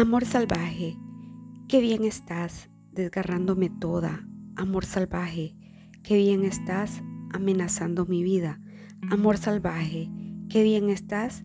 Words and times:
Amor 0.00 0.24
salvaje, 0.24 0.96
qué 1.66 1.80
bien 1.80 2.04
estás 2.04 2.70
desgarrándome 2.92 3.68
toda. 3.68 4.24
Amor 4.54 4.84
salvaje, 4.84 5.56
qué 6.04 6.16
bien 6.16 6.44
estás 6.44 7.02
amenazando 7.32 8.06
mi 8.06 8.22
vida. 8.22 8.60
Amor 9.10 9.38
salvaje, 9.38 10.08
qué 10.48 10.62
bien 10.62 10.88
estás 10.88 11.42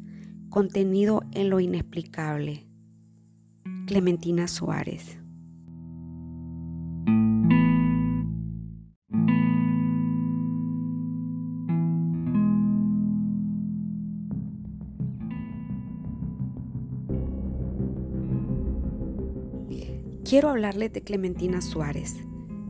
contenido 0.51 1.23
en 1.31 1.49
lo 1.49 1.61
inexplicable. 1.61 2.67
Clementina 3.87 4.47
Suárez. 4.47 5.22
Quiero 20.33 20.49
hablarles 20.49 20.91
de 20.91 21.03
Clementina 21.03 21.61
Suárez, 21.61 22.15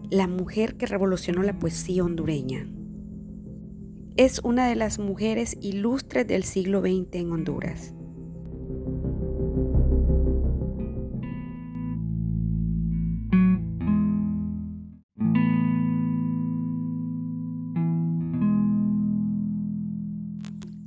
la 0.10 0.28
mujer 0.28 0.76
que 0.76 0.86
revolucionó 0.86 1.44
la 1.44 1.60
poesía 1.60 2.04
hondureña. 2.04 2.68
Es 4.18 4.42
una 4.44 4.68
de 4.68 4.76
las 4.76 5.00
mujeres 5.00 5.58
ilustres 5.62 6.28
del 6.28 6.44
siglo 6.44 6.82
XX 6.82 7.08
en 7.14 7.32
Honduras. 7.32 7.94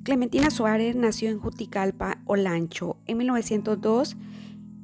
Clementina 0.02 0.50
Suárez 0.50 0.94
nació 0.94 1.30
en 1.30 1.38
Juticalpa, 1.38 2.20
Olancho, 2.26 2.98
en 3.06 3.16
1902 3.16 4.18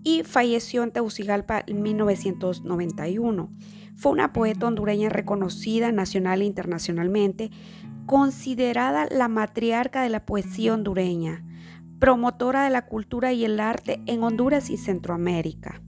y 0.04 0.22
falleció 0.24 0.82
en 0.82 0.90
Tegucigalpa 0.90 1.62
en 1.66 1.82
1991. 1.82 3.50
Fue 3.96 4.12
una 4.12 4.32
poeta 4.32 4.66
hondureña 4.66 5.08
reconocida 5.08 5.92
nacional 5.92 6.42
e 6.42 6.46
internacionalmente, 6.46 7.50
considerada 8.06 9.06
la 9.10 9.28
matriarca 9.28 10.02
de 10.02 10.08
la 10.08 10.24
poesía 10.24 10.74
hondureña, 10.74 11.44
promotora 11.98 12.64
de 12.64 12.70
la 12.70 12.86
cultura 12.86 13.32
y 13.32 13.44
el 13.44 13.60
arte 13.60 14.02
en 14.06 14.22
Honduras 14.24 14.70
y 14.70 14.76
Centroamérica. 14.76 15.82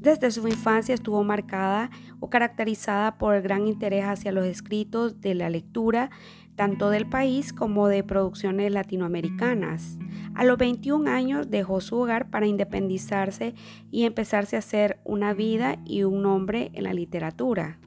Desde 0.00 0.30
su 0.30 0.48
infancia 0.48 0.94
estuvo 0.94 1.22
marcada 1.24 1.90
o 2.20 2.30
caracterizada 2.30 3.18
por 3.18 3.34
el 3.34 3.42
gran 3.42 3.66
interés 3.66 4.06
hacia 4.06 4.32
los 4.32 4.46
escritos 4.46 5.20
de 5.20 5.34
la 5.34 5.50
lectura, 5.50 6.08
tanto 6.56 6.88
del 6.88 7.06
país 7.06 7.52
como 7.52 7.86
de 7.86 8.02
producciones 8.02 8.72
latinoamericanas. 8.72 9.98
A 10.34 10.44
los 10.44 10.56
21 10.56 11.10
años 11.10 11.50
dejó 11.50 11.82
su 11.82 11.96
hogar 11.98 12.30
para 12.30 12.46
independizarse 12.46 13.54
y 13.90 14.04
empezarse 14.04 14.56
a 14.56 14.60
hacer 14.60 15.00
una 15.04 15.34
vida 15.34 15.76
y 15.84 16.04
un 16.04 16.22
nombre 16.22 16.70
en 16.72 16.84
la 16.84 16.94
literatura. 16.94 17.78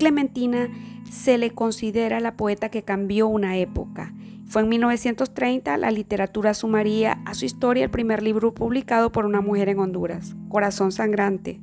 Clementina 0.00 0.70
se 1.10 1.36
le 1.36 1.50
considera 1.50 2.20
la 2.20 2.34
poeta 2.34 2.70
que 2.70 2.82
cambió 2.82 3.28
una 3.28 3.58
época. 3.58 4.14
Fue 4.46 4.62
en 4.62 4.70
1930 4.70 5.76
la 5.76 5.90
literatura 5.90 6.54
sumaría 6.54 7.20
a 7.26 7.34
su 7.34 7.44
historia 7.44 7.84
el 7.84 7.90
primer 7.90 8.22
libro 8.22 8.54
publicado 8.54 9.12
por 9.12 9.26
una 9.26 9.42
mujer 9.42 9.68
en 9.68 9.78
Honduras, 9.78 10.34
Corazón 10.48 10.90
Sangrante. 10.90 11.60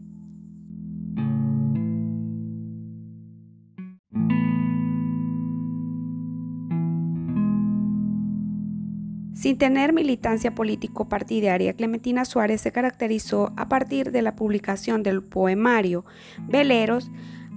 Sin 9.33 9.57
tener 9.57 9.93
militancia 9.93 10.53
político-partidaria, 10.53 11.73
Clementina 11.73 12.23
Suárez 12.23 12.61
se 12.61 12.71
caracterizó 12.71 13.51
a 13.57 13.67
partir 13.67 14.11
de 14.11 14.21
la 14.21 14.35
publicación 14.35 15.01
del 15.01 15.23
poemario 15.23 16.05
Veleros 16.47 17.09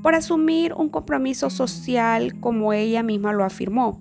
por 0.03 0.15
asumir 0.15 0.73
un 0.75 0.89
compromiso 0.89 1.51
social 1.51 2.39
como 2.41 2.73
ella 2.73 3.03
misma 3.03 3.33
lo 3.33 3.45
afirmó. 3.45 4.01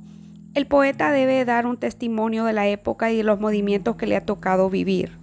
El 0.56 0.66
poeta 0.66 1.12
debe 1.12 1.46
dar 1.46 1.68
un 1.68 1.78
testimonio 1.78 2.44
de 2.46 2.54
la 2.54 2.68
época 2.68 3.12
y 3.12 3.18
de 3.18 3.24
los 3.24 3.40
movimientos 3.40 3.96
que 3.98 4.08
le 4.08 4.16
ha 4.16 4.26
tocado 4.26 4.70
vivir. 4.70 5.19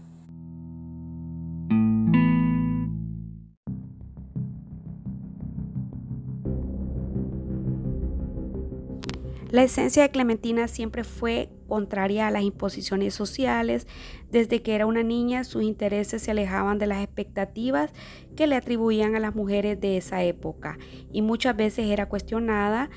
La 9.57 9.63
esencia 9.63 10.03
de 10.03 10.11
Clementina 10.11 10.69
siempre 10.69 11.03
fue 11.03 11.49
contraria 11.67 12.27
a 12.27 12.31
las 12.31 12.43
imposiciones 12.43 13.15
sociales. 13.15 13.87
Desde 14.31 14.61
que 14.61 14.75
era 14.75 14.85
una 14.85 15.03
niña, 15.03 15.45
sus 15.45 15.63
intereses 15.63 16.21
se 16.21 16.31
alejaban 16.31 16.77
de 16.77 16.87
las 16.87 17.03
expectativas 17.03 17.91
que 18.37 18.47
le 18.47 18.57
atribuían 18.57 19.17
a 19.17 19.19
las 19.19 19.35
mujeres 19.35 19.81
de 19.81 19.97
esa 19.97 20.23
época 20.23 20.77
y 21.11 21.23
muchas 21.23 21.57
veces 21.57 21.87
era 21.87 22.07
cuestionada 22.07 22.91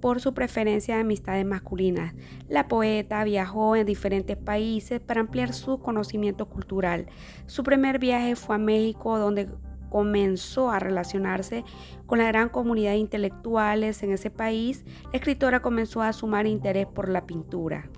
por 0.00 0.20
su 0.20 0.32
preferencia 0.32 0.94
de 0.94 1.00
amistades 1.00 1.44
masculinas. 1.44 2.14
La 2.48 2.68
poeta 2.68 3.24
viajó 3.24 3.74
en 3.74 3.84
diferentes 3.84 4.36
países 4.36 5.00
para 5.00 5.22
ampliar 5.22 5.52
su 5.52 5.80
conocimiento 5.80 6.48
cultural. 6.48 7.06
Su 7.46 7.64
primer 7.64 7.98
viaje 7.98 8.36
fue 8.36 8.54
a 8.54 8.58
México, 8.58 9.18
donde 9.18 9.48
comenzó 9.88 10.70
a 10.70 10.78
relacionarse 10.78 11.64
con 12.06 12.18
la 12.18 12.26
gran 12.26 12.48
comunidad 12.48 12.92
de 12.92 12.98
intelectuales 12.98 14.02
en 14.02 14.12
ese 14.12 14.30
país, 14.30 14.84
la 15.12 15.18
escritora 15.18 15.60
comenzó 15.60 16.02
a 16.02 16.12
sumar 16.12 16.46
interés 16.46 16.86
por 16.86 17.08
la 17.08 17.26
pintura. 17.26 17.88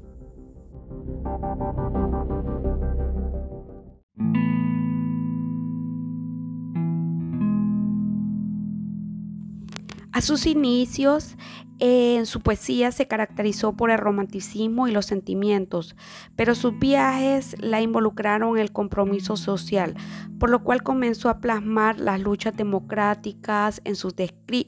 A 10.12 10.22
sus 10.22 10.46
inicios, 10.46 11.36
en 11.80 12.26
su 12.26 12.40
poesía 12.40 12.90
se 12.90 13.06
caracterizó 13.06 13.76
por 13.76 13.90
el 13.90 13.98
romanticismo 13.98 14.88
y 14.88 14.90
los 14.90 15.06
sentimientos, 15.06 15.94
pero 16.34 16.54
sus 16.54 16.76
viajes 16.78 17.54
la 17.60 17.80
involucraron 17.80 18.56
en 18.56 18.62
el 18.62 18.72
compromiso 18.72 19.36
social, 19.36 19.94
por 20.40 20.50
lo 20.50 20.64
cual 20.64 20.82
comenzó 20.82 21.28
a 21.28 21.38
plasmar 21.38 22.00
las 22.00 22.20
luchas 22.20 22.56
democráticas 22.56 23.80
en 23.84 23.94
sus 23.94 24.14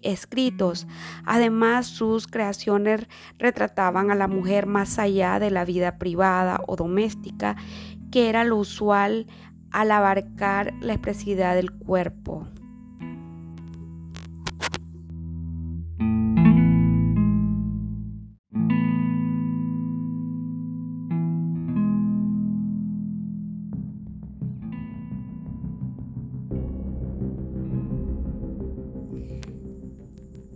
escritos. 0.02 0.86
Además, 1.24 1.86
sus 1.86 2.28
creaciones 2.28 3.08
retrataban 3.38 4.10
a 4.10 4.14
la 4.14 4.28
mujer 4.28 4.66
más 4.66 4.98
allá 5.00 5.40
de 5.40 5.50
la 5.50 5.64
vida 5.64 5.98
privada 5.98 6.60
o 6.68 6.76
doméstica, 6.76 7.56
que 8.12 8.28
era 8.28 8.44
lo 8.44 8.56
usual 8.56 9.26
al 9.72 9.90
abarcar 9.90 10.74
la 10.80 10.92
expresividad 10.92 11.56
del 11.56 11.72
cuerpo. 11.72 12.46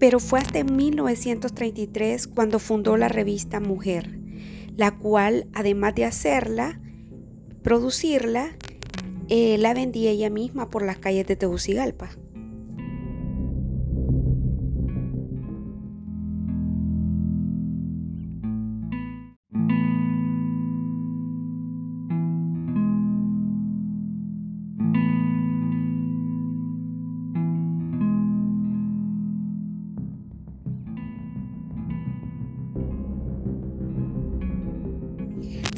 Pero 0.04 0.20
fue 0.20 0.38
hasta 0.38 0.62
1933 0.62 2.26
cuando 2.26 2.58
fundó 2.58 2.98
la 2.98 3.08
revista 3.08 3.58
Mujer, 3.58 4.18
la 4.76 4.98
cual, 4.98 5.46
además 5.54 5.94
de 5.94 6.04
hacerla, 6.04 6.78
producirla, 7.62 8.50
eh, 9.30 9.56
la 9.56 9.72
vendía 9.72 10.10
ella 10.10 10.28
misma 10.28 10.68
por 10.68 10.84
las 10.84 10.98
calles 10.98 11.26
de 11.26 11.36
Tegucigalpa. 11.36 12.10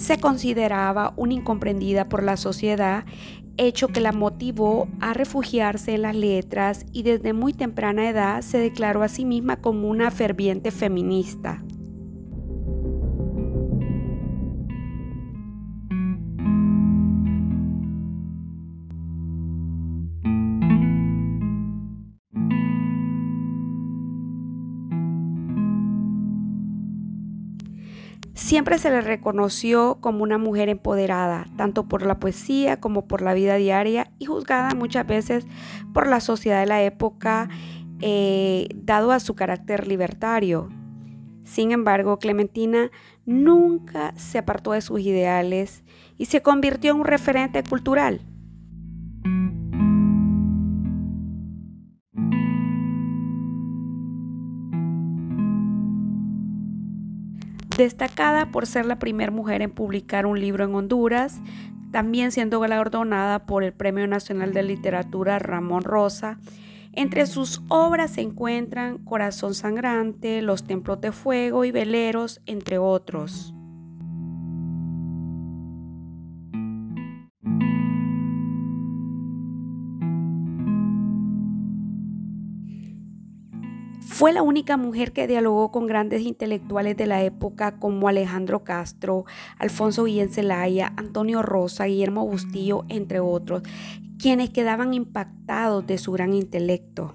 Se 0.06 0.18
consideraba 0.20 1.14
una 1.16 1.34
incomprendida 1.34 2.08
por 2.08 2.22
la 2.22 2.36
sociedad, 2.36 3.04
hecho 3.56 3.88
que 3.88 4.00
la 4.00 4.12
motivó 4.12 4.86
a 5.00 5.14
refugiarse 5.14 5.96
en 5.96 6.02
las 6.02 6.14
letras 6.14 6.86
y 6.92 7.02
desde 7.02 7.32
muy 7.32 7.52
temprana 7.52 8.08
edad 8.08 8.42
se 8.42 8.58
declaró 8.58 9.02
a 9.02 9.08
sí 9.08 9.24
misma 9.24 9.56
como 9.56 9.88
una 9.88 10.12
ferviente 10.12 10.70
feminista. 10.70 11.60
Siempre 28.46 28.78
se 28.78 28.90
le 28.90 29.00
reconoció 29.00 29.98
como 30.00 30.22
una 30.22 30.38
mujer 30.38 30.68
empoderada, 30.68 31.46
tanto 31.56 31.88
por 31.88 32.06
la 32.06 32.20
poesía 32.20 32.78
como 32.78 33.08
por 33.08 33.20
la 33.20 33.34
vida 33.34 33.56
diaria 33.56 34.12
y 34.20 34.26
juzgada 34.26 34.72
muchas 34.76 35.04
veces 35.04 35.48
por 35.92 36.06
la 36.06 36.20
sociedad 36.20 36.60
de 36.60 36.66
la 36.66 36.80
época, 36.80 37.48
eh, 38.00 38.68
dado 38.72 39.10
a 39.10 39.18
su 39.18 39.34
carácter 39.34 39.88
libertario. 39.88 40.68
Sin 41.42 41.72
embargo, 41.72 42.20
Clementina 42.20 42.92
nunca 43.24 44.14
se 44.14 44.38
apartó 44.38 44.70
de 44.74 44.80
sus 44.80 45.00
ideales 45.00 45.82
y 46.16 46.26
se 46.26 46.40
convirtió 46.40 46.92
en 46.92 47.00
un 47.00 47.04
referente 47.04 47.64
cultural. 47.64 48.20
Destacada 57.76 58.50
por 58.50 58.66
ser 58.66 58.86
la 58.86 58.98
primera 58.98 59.30
mujer 59.30 59.60
en 59.60 59.70
publicar 59.70 60.24
un 60.24 60.40
libro 60.40 60.64
en 60.64 60.74
Honduras, 60.74 61.40
también 61.92 62.32
siendo 62.32 62.58
galardonada 62.60 63.44
por 63.44 63.64
el 63.64 63.72
Premio 63.72 64.06
Nacional 64.06 64.52
de 64.52 64.62
Literatura 64.62 65.38
Ramón 65.38 65.82
Rosa. 65.82 66.38
Entre 66.92 67.26
sus 67.26 67.62
obras 67.68 68.12
se 68.12 68.22
encuentran 68.22 68.98
Corazón 68.98 69.54
Sangrante, 69.54 70.40
Los 70.40 70.64
Templos 70.64 71.00
de 71.02 71.12
Fuego 71.12 71.66
y 71.66 71.70
Veleros, 71.70 72.40
entre 72.46 72.78
otros. 72.78 73.55
Fue 84.16 84.32
la 84.32 84.40
única 84.40 84.78
mujer 84.78 85.12
que 85.12 85.26
dialogó 85.26 85.70
con 85.70 85.86
grandes 85.86 86.22
intelectuales 86.22 86.96
de 86.96 87.04
la 87.04 87.22
época 87.22 87.78
como 87.78 88.08
Alejandro 88.08 88.64
Castro, 88.64 89.26
Alfonso 89.58 90.04
Guillén 90.04 90.30
Zelaya, 90.30 90.94
Antonio 90.96 91.42
Rosa, 91.42 91.84
Guillermo 91.84 92.26
Bustillo, 92.26 92.86
entre 92.88 93.20
otros, 93.20 93.62
quienes 94.18 94.48
quedaban 94.48 94.94
impactados 94.94 95.86
de 95.86 95.98
su 95.98 96.12
gran 96.12 96.32
intelecto. 96.32 97.14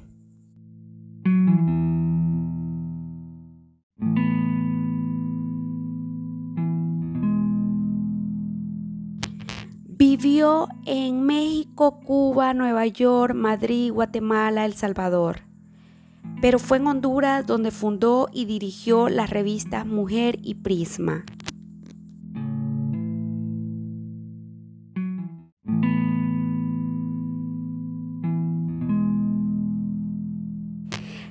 Vivió 9.88 10.68
en 10.86 11.24
México, 11.24 12.00
Cuba, 12.01 12.53
Nueva 12.53 12.86
York, 12.86 13.33
Madrid, 13.33 13.92
Guatemala, 13.92 14.65
El 14.65 14.75
Salvador 14.75 15.50
pero 16.41 16.59
fue 16.59 16.77
en 16.77 16.88
Honduras 16.88 17.45
donde 17.45 17.71
fundó 17.71 18.27
y 18.33 18.45
dirigió 18.45 19.07
las 19.07 19.29
revistas 19.29 19.85
Mujer 19.85 20.39
y 20.41 20.55
Prisma. 20.55 21.23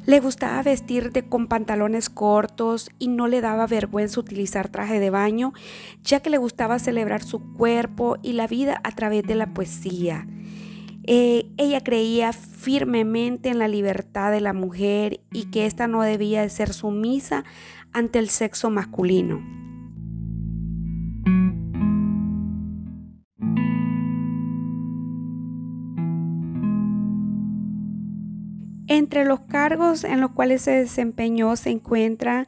Le 0.07 0.19
gustaba 0.19 0.61
vestir 0.62 1.12
con 1.29 1.47
pantalones 1.47 2.11
cortos 2.11 2.91
y 2.99 3.07
no 3.07 3.29
le 3.29 3.41
daba 3.41 3.69
vergüenza 3.69 4.19
utilizar 4.19 4.69
traje 4.69 4.99
de 4.99 5.11
baño, 5.11 5.53
ya 6.03 6.19
que 6.19 6.31
le 6.31 6.39
gustaba 6.39 6.81
celebrar 6.81 7.23
su 7.23 7.53
cuerpo 7.53 8.17
y 8.21 8.33
la 8.33 8.49
vida 8.49 8.81
a 8.83 8.91
través 8.91 9.23
de 9.25 9.37
la 9.37 9.55
poesía. 9.55 10.27
Eh, 11.12 11.51
ella 11.57 11.81
creía 11.81 12.33
firmemente 12.33 13.49
en 13.49 13.59
la 13.59 13.67
libertad 13.67 14.31
de 14.31 14.41
la 14.41 14.53
mujer 14.53 15.19
y 15.33 15.47
que 15.47 15.67
ésta 15.67 15.89
no 15.89 16.03
debía 16.03 16.43
de 16.43 16.51
ser 16.51 16.73
sumisa 16.73 17.43
ante 17.93 18.21
el 18.21 18.29
sexo 18.29 18.71
masculino. 18.71 19.41
Entre 28.87 29.25
los 29.25 29.41
cargos 29.41 30.05
en 30.05 30.21
los 30.21 30.31
cuales 30.31 30.62
se 30.62 30.71
desempeñó 30.71 31.57
se 31.57 31.71
encuentra 31.71 32.47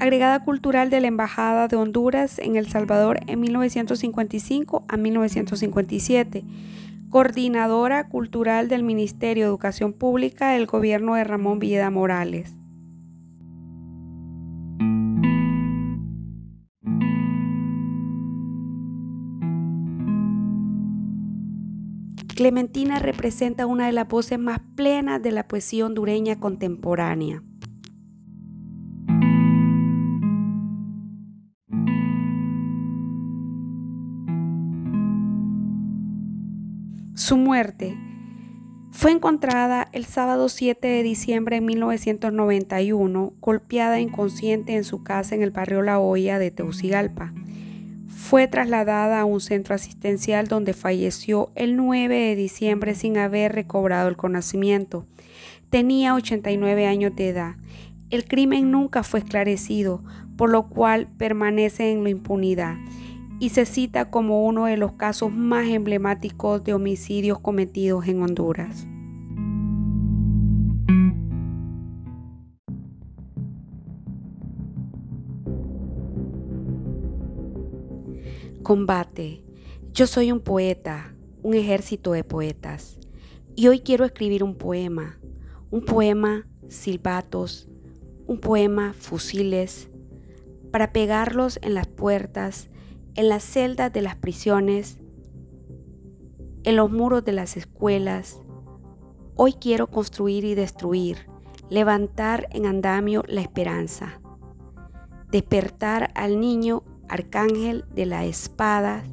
agregada 0.00 0.44
cultural 0.44 0.90
de 0.90 1.00
la 1.00 1.06
Embajada 1.06 1.66
de 1.66 1.76
Honduras 1.76 2.38
en 2.40 2.56
El 2.56 2.68
Salvador 2.68 3.20
en 3.26 3.40
1955 3.40 4.84
a 4.86 4.98
1957 4.98 6.44
coordinadora 7.12 8.08
cultural 8.08 8.68
del 8.68 8.82
Ministerio 8.82 9.44
de 9.44 9.48
Educación 9.48 9.92
Pública 9.92 10.52
del 10.52 10.64
gobierno 10.64 11.14
de 11.14 11.24
Ramón 11.24 11.58
Villeda 11.58 11.90
Morales. 11.90 12.56
Clementina 22.34 22.98
representa 22.98 23.66
una 23.66 23.86
de 23.86 23.92
las 23.92 24.08
voces 24.08 24.38
más 24.38 24.60
plenas 24.74 25.22
de 25.22 25.32
la 25.32 25.46
poesía 25.46 25.84
hondureña 25.84 26.40
contemporánea. 26.40 27.42
Su 37.32 37.38
muerte 37.38 37.96
fue 38.90 39.10
encontrada 39.10 39.88
el 39.92 40.04
sábado 40.04 40.50
7 40.50 40.86
de 40.86 41.02
diciembre 41.02 41.56
de 41.56 41.60
1991, 41.62 43.32
golpeada 43.40 44.00
inconsciente 44.00 44.74
en 44.74 44.84
su 44.84 45.02
casa 45.02 45.34
en 45.34 45.42
el 45.42 45.50
barrio 45.50 45.80
La 45.80 45.98
Hoya 45.98 46.38
de 46.38 46.50
Teucigalpa. 46.50 47.32
Fue 48.06 48.48
trasladada 48.48 49.18
a 49.18 49.24
un 49.24 49.40
centro 49.40 49.74
asistencial 49.74 50.46
donde 50.46 50.74
falleció 50.74 51.52
el 51.54 51.74
9 51.74 52.14
de 52.14 52.36
diciembre 52.36 52.94
sin 52.94 53.16
haber 53.16 53.54
recobrado 53.54 54.10
el 54.10 54.18
conocimiento. 54.18 55.06
Tenía 55.70 56.14
89 56.14 56.86
años 56.86 57.16
de 57.16 57.30
edad. 57.30 57.54
El 58.10 58.26
crimen 58.26 58.70
nunca 58.70 59.04
fue 59.04 59.20
esclarecido, 59.20 60.04
por 60.36 60.50
lo 60.50 60.68
cual 60.68 61.08
permanece 61.16 61.92
en 61.92 62.04
la 62.04 62.10
impunidad 62.10 62.76
y 63.42 63.48
se 63.48 63.66
cita 63.66 64.08
como 64.08 64.46
uno 64.46 64.66
de 64.66 64.76
los 64.76 64.92
casos 64.92 65.32
más 65.32 65.66
emblemáticos 65.66 66.62
de 66.62 66.74
homicidios 66.74 67.40
cometidos 67.40 68.06
en 68.06 68.22
Honduras. 68.22 68.86
Combate. 78.62 79.42
Yo 79.92 80.06
soy 80.06 80.30
un 80.30 80.38
poeta, 80.38 81.12
un 81.42 81.54
ejército 81.54 82.12
de 82.12 82.22
poetas, 82.22 83.00
y 83.56 83.66
hoy 83.66 83.80
quiero 83.80 84.04
escribir 84.04 84.44
un 84.44 84.54
poema, 84.54 85.18
un 85.72 85.84
poema 85.84 86.46
silbatos, 86.68 87.68
un 88.28 88.38
poema 88.38 88.92
fusiles, 88.92 89.90
para 90.70 90.92
pegarlos 90.92 91.58
en 91.60 91.74
las 91.74 91.88
puertas 91.88 92.68
en 93.14 93.28
las 93.28 93.42
celdas 93.42 93.92
de 93.92 94.02
las 94.02 94.16
prisiones, 94.16 94.98
en 96.64 96.76
los 96.76 96.90
muros 96.90 97.24
de 97.24 97.32
las 97.32 97.56
escuelas. 97.56 98.40
Hoy 99.36 99.54
quiero 99.54 99.88
construir 99.88 100.44
y 100.44 100.54
destruir, 100.54 101.28
levantar 101.68 102.48
en 102.50 102.66
andamio 102.66 103.22
la 103.26 103.40
esperanza, 103.40 104.20
despertar 105.30 106.10
al 106.14 106.40
niño 106.40 106.84
arcángel 107.08 107.84
de 107.94 108.06
la 108.06 108.24
espada, 108.24 109.04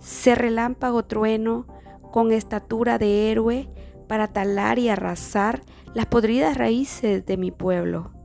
ser 0.00 0.38
relámpago 0.38 1.04
trueno 1.04 1.66
con 2.12 2.32
estatura 2.32 2.98
de 2.98 3.30
héroe 3.30 3.68
para 4.08 4.28
talar 4.28 4.78
y 4.78 4.88
arrasar 4.88 5.62
las 5.94 6.06
podridas 6.06 6.56
raíces 6.56 7.24
de 7.26 7.36
mi 7.36 7.50
pueblo 7.50 8.15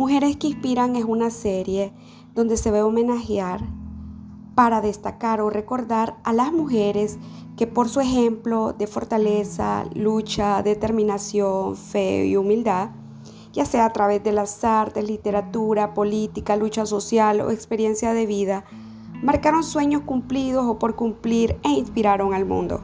Mujeres 0.00 0.38
que 0.38 0.46
Inspiran 0.46 0.96
es 0.96 1.04
una 1.04 1.28
serie 1.28 1.92
donde 2.34 2.56
se 2.56 2.70
ve 2.70 2.80
homenajear 2.80 3.60
para 4.54 4.80
destacar 4.80 5.42
o 5.42 5.50
recordar 5.50 6.16
a 6.24 6.32
las 6.32 6.54
mujeres 6.54 7.18
que 7.58 7.66
por 7.66 7.90
su 7.90 8.00
ejemplo 8.00 8.72
de 8.72 8.86
fortaleza, 8.86 9.84
lucha, 9.92 10.62
determinación, 10.62 11.76
fe 11.76 12.24
y 12.24 12.36
humildad, 12.38 12.92
ya 13.52 13.66
sea 13.66 13.84
a 13.84 13.92
través 13.92 14.24
de 14.24 14.32
las 14.32 14.64
artes, 14.64 15.06
literatura, 15.06 15.92
política, 15.92 16.56
lucha 16.56 16.86
social 16.86 17.42
o 17.42 17.50
experiencia 17.50 18.14
de 18.14 18.24
vida, 18.24 18.64
marcaron 19.22 19.62
sueños 19.62 20.00
cumplidos 20.06 20.64
o 20.64 20.78
por 20.78 20.96
cumplir 20.96 21.58
e 21.62 21.72
inspiraron 21.72 22.32
al 22.32 22.46
mundo. 22.46 22.80